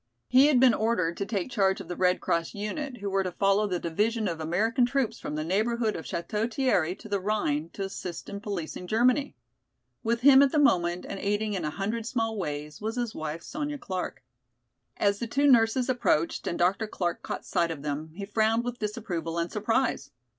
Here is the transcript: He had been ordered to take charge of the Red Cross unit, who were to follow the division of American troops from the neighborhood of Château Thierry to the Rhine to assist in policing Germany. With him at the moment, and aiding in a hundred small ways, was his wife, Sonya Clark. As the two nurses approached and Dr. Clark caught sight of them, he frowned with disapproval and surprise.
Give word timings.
He 0.27 0.47
had 0.47 0.59
been 0.59 0.73
ordered 0.73 1.15
to 1.17 1.27
take 1.27 1.51
charge 1.51 1.79
of 1.79 1.87
the 1.87 1.95
Red 1.95 2.19
Cross 2.21 2.55
unit, 2.55 3.01
who 3.01 3.09
were 3.11 3.21
to 3.21 3.31
follow 3.31 3.67
the 3.67 3.77
division 3.77 4.27
of 4.27 4.39
American 4.41 4.83
troops 4.83 5.19
from 5.19 5.35
the 5.35 5.43
neighborhood 5.43 5.95
of 5.95 6.05
Château 6.05 6.51
Thierry 6.51 6.95
to 6.95 7.07
the 7.07 7.19
Rhine 7.19 7.69
to 7.73 7.83
assist 7.83 8.27
in 8.27 8.39
policing 8.39 8.87
Germany. 8.87 9.35
With 10.01 10.21
him 10.21 10.41
at 10.41 10.51
the 10.51 10.57
moment, 10.57 11.05
and 11.07 11.19
aiding 11.19 11.53
in 11.53 11.65
a 11.65 11.69
hundred 11.69 12.07
small 12.07 12.35
ways, 12.35 12.81
was 12.81 12.95
his 12.95 13.13
wife, 13.13 13.43
Sonya 13.43 13.77
Clark. 13.77 14.23
As 14.97 15.19
the 15.19 15.27
two 15.27 15.45
nurses 15.45 15.87
approached 15.87 16.47
and 16.47 16.57
Dr. 16.57 16.87
Clark 16.87 17.21
caught 17.21 17.45
sight 17.45 17.69
of 17.69 17.83
them, 17.83 18.09
he 18.15 18.25
frowned 18.25 18.63
with 18.63 18.79
disapproval 18.79 19.37
and 19.37 19.51
surprise. 19.51 20.09